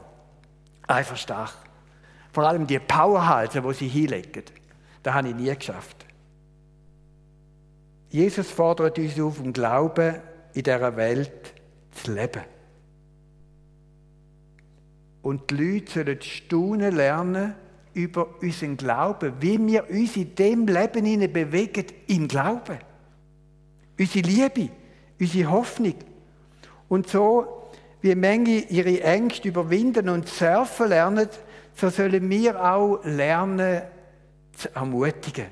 Einfach 0.87 1.17
stark. 1.17 1.53
Vor 2.31 2.43
allem 2.43 2.65
die 2.65 2.79
Powerhalse, 2.79 3.63
wo 3.63 3.73
sie 3.73 3.87
hinlegen. 3.87 4.43
Das 5.03 5.13
habe 5.13 5.29
ich 5.29 5.35
nie 5.35 5.53
geschafft. 5.53 6.05
Jesus 8.09 8.49
fordert 8.49 8.97
uns 8.97 9.19
auf, 9.19 9.39
im 9.39 9.51
Glauben 9.51 10.15
in 10.53 10.63
dieser 10.63 10.95
Welt 10.95 11.53
zu 11.91 12.13
leben. 12.13 12.43
Und 15.21 15.49
die 15.51 15.55
Leute 15.55 16.05
sollen 16.05 16.21
staunen 16.21 16.95
lernen 16.95 17.55
über 17.93 18.27
unseren 18.41 18.77
Glauben, 18.77 19.33
wie 19.41 19.59
wir 19.67 19.89
uns 19.89 20.15
in 20.15 20.33
dem 20.35 20.67
Leben 20.67 21.33
bewegen, 21.33 21.85
im 22.07 22.27
Glauben. 22.27 22.77
Unsere 23.99 24.27
Liebe, 24.27 24.69
unsere 25.19 25.51
Hoffnung. 25.51 25.95
Und 26.89 27.09
so 27.09 27.67
wie 28.01 28.15
Menge 28.15 28.59
ihre 28.69 29.01
Ängste 29.01 29.49
überwinden 29.49 30.09
und 30.09 30.27
surfen 30.27 30.89
lernen, 30.89 31.29
so 31.73 31.89
sollen 31.89 32.29
wir 32.29 32.63
auch 32.63 33.03
lernen 33.03 33.81
zu 34.55 34.73
ermutigen. 34.75 35.47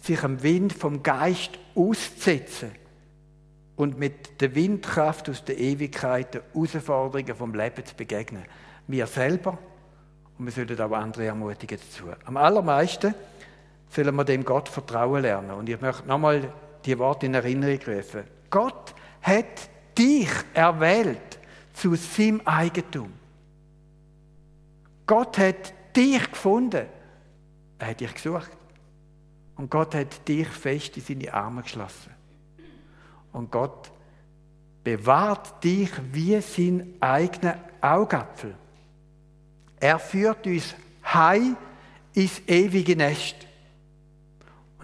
Sich 0.00 0.22
am 0.22 0.42
Wind 0.42 0.72
vom 0.72 1.02
Geist 1.02 1.50
auszusetzen 1.74 2.72
und 3.76 3.98
mit 3.98 4.40
der 4.40 4.54
Windkraft 4.54 5.30
aus 5.30 5.44
der 5.44 5.58
Ewigkeit 5.58 6.34
den 6.34 6.42
Herausforderungen 6.52 7.34
vom 7.34 7.54
Leben 7.54 7.84
zu 7.84 7.94
begegnen. 7.94 8.44
Wir 8.86 9.06
selber 9.06 9.58
und 10.38 10.44
wir 10.44 10.52
sollen 10.52 10.80
auch 10.80 10.96
andere 10.96 11.26
ermutigen 11.26 11.78
dazu. 11.78 12.04
Am 12.26 12.36
allermeisten 12.36 13.14
sollen 13.88 14.14
wir 14.14 14.24
dem 14.24 14.44
Gott 14.44 14.68
vertrauen 14.68 15.22
lernen. 15.22 15.52
Und 15.52 15.68
ich 15.68 15.80
möchte 15.80 16.06
nochmal 16.06 16.52
die 16.86 16.98
Worte 16.98 17.26
in 17.26 17.34
Erinnerung 17.34 17.78
rufen. 17.86 18.24
Gott 18.50 18.94
hat 19.22 19.68
dich 19.96 20.30
erwählt 20.52 21.38
zu 21.72 21.94
seinem 21.94 22.40
Eigentum. 22.44 23.12
Gott 25.06 25.38
hat 25.38 25.74
dich 25.96 26.30
gefunden. 26.30 26.86
Er 27.78 27.88
hat 27.88 28.00
dich 28.00 28.14
gesucht. 28.14 28.50
Und 29.56 29.70
Gott 29.70 29.94
hat 29.94 30.26
dich 30.26 30.48
fest 30.48 30.96
in 30.96 31.02
seine 31.02 31.32
Arme 31.32 31.62
geschlossen. 31.62 32.12
Und 33.32 33.50
Gott 33.50 33.90
bewahrt 34.82 35.62
dich 35.62 35.90
wie 36.12 36.40
sein 36.40 36.94
eigener 37.00 37.58
Augapfel. 37.80 38.54
Er 39.80 39.98
führt 39.98 40.46
uns 40.46 40.74
heim 41.04 41.56
ins 42.14 42.40
ewige 42.46 42.96
Nest. 42.96 43.36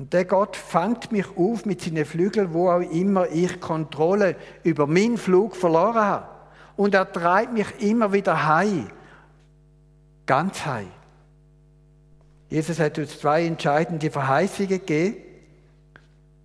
Und 0.01 0.15
der 0.15 0.25
Gott 0.25 0.57
fängt 0.57 1.13
mich 1.13 1.27
auf 1.37 1.67
mit 1.67 1.83
seinen 1.83 2.07
Flügeln, 2.07 2.55
wo 2.55 2.71
auch 2.71 2.81
immer 2.81 3.29
ich 3.29 3.61
Kontrolle 3.61 4.35
über 4.63 4.87
meinen 4.87 5.19
Flug 5.19 5.55
verloren 5.55 6.03
habe. 6.03 6.27
Und 6.75 6.95
er 6.95 7.13
treibt 7.13 7.53
mich 7.53 7.67
immer 7.81 8.11
wieder 8.11 8.47
heim. 8.47 8.89
Ganz 10.25 10.65
heim. 10.65 10.89
Jesus 12.49 12.81
hat 12.81 12.99
uns 12.99 13.21
zwei 13.21 13.45
entscheidende 13.45 14.11
Verheißungen 14.11 14.71
gegeben. 14.71 15.19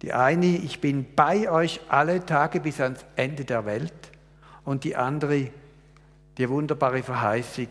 Die 0.01 0.11
eine, 0.11 0.47
ich 0.47 0.81
bin 0.81 1.05
bei 1.15 1.49
euch 1.49 1.79
alle 1.87 2.25
Tage 2.25 2.59
bis 2.59 2.81
ans 2.81 3.05
Ende 3.15 3.45
der 3.45 3.65
Welt. 3.65 4.11
Und 4.65 4.83
die 4.83 4.97
andere, 4.97 5.49
die 6.37 6.49
wunderbare 6.49 7.03
Verheißung, 7.03 7.69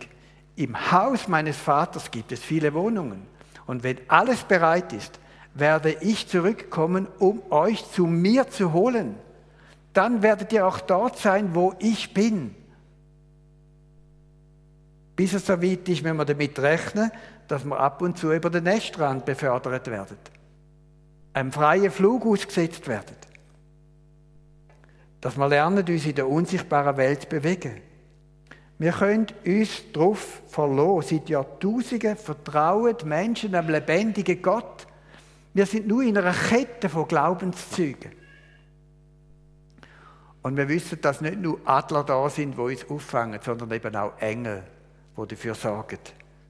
im 0.56 0.92
Haus 0.92 1.28
meines 1.28 1.58
Vaters 1.58 2.10
gibt 2.10 2.32
es 2.32 2.40
viele 2.40 2.72
Wohnungen. 2.72 3.26
Und 3.66 3.82
wenn 3.82 3.98
alles 4.08 4.44
bereit 4.44 4.90
ist, 4.94 5.20
werde 5.54 5.96
ich 6.00 6.28
zurückkommen, 6.28 7.06
um 7.18 7.40
euch 7.50 7.90
zu 7.92 8.06
mir 8.06 8.50
zu 8.50 8.72
holen. 8.72 9.14
Dann 9.92 10.22
werdet 10.22 10.52
ihr 10.52 10.66
auch 10.66 10.80
dort 10.80 11.18
sein, 11.18 11.54
wo 11.54 11.74
ich 11.78 12.12
bin. 12.12 12.54
Bis 15.14 15.32
es 15.32 15.46
so 15.46 15.62
weit 15.62 15.88
ist, 15.88 16.02
wenn 16.02 16.16
wir 16.16 16.24
damit 16.24 16.58
rechnen, 16.58 17.12
dass 17.46 17.64
wir 17.64 17.78
ab 17.78 18.02
und 18.02 18.18
zu 18.18 18.32
über 18.32 18.50
den 18.50 18.64
Nestrand 18.64 19.24
befördert 19.24 19.86
werden. 19.88 20.16
Einem 21.32 21.52
freien 21.52 21.92
Flug 21.92 22.26
ausgesetzt 22.26 22.88
werden. 22.88 23.16
Dass 25.20 25.36
wir 25.36 25.48
lernen, 25.48 25.84
uns 25.86 26.04
in 26.04 26.14
der 26.16 26.28
unsichtbaren 26.28 26.96
Welt 26.96 27.22
zu 27.22 27.28
bewegen. 27.28 27.80
Wir 28.78 28.92
können 28.92 29.26
uns 29.46 29.82
darauf 29.92 30.42
verlassen. 30.48 31.08
Seit 31.08 31.28
Jahrtausenden 31.28 32.16
vertrauen 32.16 32.96
die 33.00 33.06
Menschen 33.06 33.54
am 33.54 33.68
lebendigen 33.68 34.42
Gott. 34.42 34.86
Wir 35.54 35.66
sind 35.66 35.86
nur 35.86 36.02
in 36.02 36.18
einer 36.18 36.32
Kette 36.32 36.88
von 36.88 37.06
Glaubenszeugen. 37.06 38.10
Und 40.42 40.56
wir 40.56 40.68
wissen, 40.68 41.00
dass 41.00 41.20
nicht 41.20 41.38
nur 41.38 41.60
Adler 41.64 42.04
da 42.04 42.28
sind, 42.28 42.56
die 42.56 42.60
uns 42.60 42.90
auffangen, 42.90 43.40
sondern 43.40 43.70
eben 43.70 43.96
auch 43.96 44.18
Engel, 44.18 44.64
die 45.16 45.26
dafür 45.28 45.54
sorgen, 45.54 46.00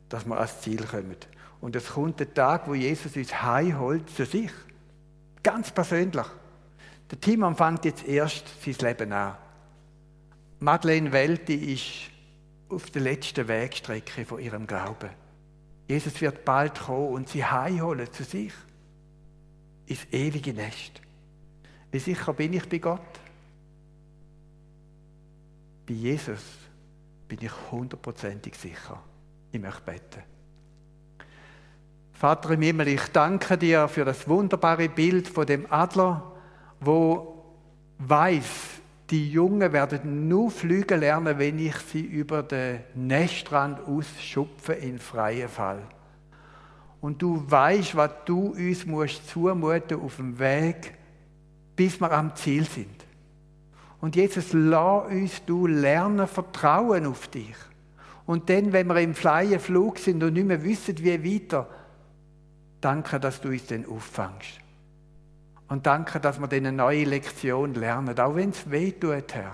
dass 0.08 0.24
wir 0.24 0.36
ans 0.36 0.60
Ziel 0.62 0.82
kommen. 0.84 1.16
Und 1.60 1.76
es 1.76 1.92
kommt 1.92 2.18
der 2.18 2.32
Tag, 2.32 2.66
wo 2.66 2.74
Jesus 2.74 3.14
uns 3.14 3.42
heimholt 3.42 4.08
zu 4.10 4.24
sich. 4.24 4.50
Ganz 5.42 5.70
persönlich. 5.70 6.26
Der 7.10 7.20
Timon 7.20 7.54
fängt 7.54 7.84
jetzt 7.84 8.06
erst 8.08 8.46
sein 8.64 8.74
Leben 8.80 9.12
an. 9.12 9.36
Madeleine 10.60 11.12
Welti 11.12 11.74
ist 11.74 12.10
auf 12.70 12.90
der 12.90 13.02
letzten 13.02 13.46
Wegstrecke 13.46 14.24
von 14.24 14.40
ihrem 14.40 14.66
Glauben. 14.66 15.10
Jesus 15.86 16.18
wird 16.22 16.44
bald 16.44 16.80
kommen 16.80 17.08
und 17.08 17.28
sie 17.28 17.44
heimholen 17.44 18.10
zu 18.10 18.24
sich. 18.24 18.52
Ins 19.86 20.06
ewige 20.10 20.52
Nest. 20.52 21.00
Wie 21.90 21.98
sicher 21.98 22.32
bin 22.32 22.52
ich 22.52 22.68
bei 22.68 22.78
Gott? 22.78 23.00
Bei 25.86 25.94
Jesus 25.94 26.42
bin 27.28 27.38
ich 27.42 27.52
hundertprozentig 27.70 28.54
sicher. 28.54 29.02
Ich 29.52 29.60
möchte 29.60 29.82
beten. 29.82 30.22
Vater 32.12 32.50
im 32.52 32.62
Himmel, 32.62 32.88
ich 32.88 33.06
danke 33.12 33.58
dir 33.58 33.88
für 33.88 34.04
das 34.04 34.26
wunderbare 34.28 34.88
Bild 34.88 35.28
von 35.28 35.46
dem 35.46 35.70
Adler, 35.70 36.32
wo 36.80 37.44
weiß, 37.98 38.80
die 39.10 39.30
Jungen 39.30 39.72
werden 39.72 40.28
nur 40.28 40.50
fliegen 40.50 41.00
lernen, 41.00 41.38
wenn 41.38 41.58
ich 41.58 41.76
sie 41.76 42.00
über 42.00 42.42
den 42.42 42.80
Nestrand 42.94 43.80
ausschupfe 43.80 44.72
in 44.72 44.98
freien 44.98 45.48
Fall. 45.48 45.82
Und 47.04 47.20
du 47.20 47.44
weißt, 47.46 47.96
was 47.96 48.12
du 48.24 48.54
uns 48.54 48.86
musst 48.86 49.28
zumuten 49.28 50.00
auf 50.00 50.16
dem 50.16 50.38
Weg, 50.38 50.94
bis 51.76 52.00
wir 52.00 52.10
am 52.10 52.34
Ziel 52.34 52.64
sind. 52.64 53.04
Und 54.00 54.16
Jesus, 54.16 54.54
lass 54.54 55.08
uns 55.08 55.44
du 55.44 55.66
lernen, 55.66 56.26
vertrauen 56.26 57.04
auf 57.04 57.28
dich. 57.28 57.56
Und 58.24 58.48
dann, 58.48 58.72
wenn 58.72 58.86
wir 58.86 58.98
im 59.02 59.14
freien 59.14 59.60
Flug 59.60 59.98
sind 59.98 60.22
und 60.22 60.32
nicht 60.32 60.46
mehr 60.46 60.64
wissen, 60.64 60.96
wie 61.00 61.34
weiter, 61.34 61.68
danke, 62.80 63.20
dass 63.20 63.38
du 63.38 63.50
uns 63.50 63.66
dann 63.66 63.84
auffangst. 63.84 64.60
Und 65.68 65.84
danke, 65.84 66.20
dass 66.20 66.40
wir 66.40 66.48
dann 66.48 66.60
eine 66.60 66.72
neue 66.72 67.04
Lektion 67.04 67.74
lernen, 67.74 68.18
auch 68.18 68.34
wenn 68.34 68.48
es 68.48 68.70
weh 68.70 68.92
tut, 68.92 69.34
Herr. 69.34 69.52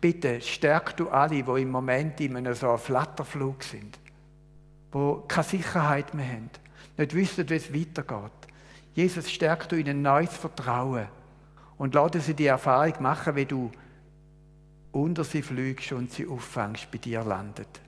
Bitte 0.00 0.40
stärk 0.40 0.96
du 0.96 1.08
alle, 1.08 1.42
die 1.42 1.62
im 1.62 1.70
Moment 1.72 2.20
in 2.20 2.36
einem 2.36 2.54
so 2.54 2.76
Flatterflug 2.76 3.64
sind, 3.64 3.98
wo 4.92 5.24
keine 5.26 5.42
Sicherheit 5.42 6.14
mehr 6.14 6.28
haben, 6.28 6.50
nicht 6.96 7.14
wissen, 7.14 7.48
wie 7.48 7.54
es 7.54 7.72
weitergeht. 7.72 8.32
Jesus, 8.94 9.30
stärk 9.30 9.68
du 9.68 9.76
ihnen 9.76 10.02
neues 10.02 10.36
Vertrauen 10.36 11.06
und 11.76 11.94
lade 11.94 12.20
sie 12.20 12.34
die 12.34 12.46
Erfahrung 12.46 13.02
machen, 13.02 13.36
wie 13.36 13.44
du 13.44 13.70
unter 14.92 15.24
sie 15.24 15.42
fliegst 15.42 15.92
und 15.92 16.10
sie 16.10 16.26
auffängst, 16.26 16.90
bei 16.90 16.98
dir 16.98 17.22
landet 17.22 17.80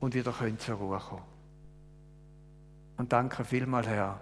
und 0.00 0.14
wieder 0.14 0.32
können 0.32 0.58
zur 0.58 0.76
Ruhe 0.76 0.98
kommen. 0.98 1.22
Und 2.96 3.12
danke 3.12 3.44
vielmal, 3.44 3.86
Herr, 3.86 4.20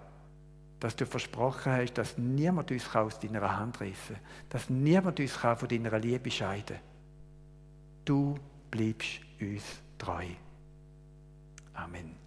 dass 0.80 0.96
du 0.96 1.06
versprochen 1.06 1.72
hast, 1.72 1.94
dass 1.94 2.18
niemand 2.18 2.70
uns 2.70 2.94
aus 2.94 3.20
deiner 3.20 3.56
Hand 3.56 3.80
reissen 3.80 4.16
kann, 4.16 4.24
dass 4.50 4.68
niemand 4.68 5.20
uns 5.20 5.32
von 5.32 5.68
deiner 5.68 5.98
Liebe 5.98 6.30
scheiden 6.30 6.76
kann. 6.76 6.84
Du 8.04 8.34
bleibst 8.70 9.20
uns 9.40 9.62
treu. 9.96 10.26
Amen. 11.74 12.23